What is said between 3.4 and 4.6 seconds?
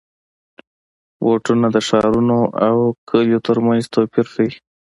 ترمنځ توپیر ښيي.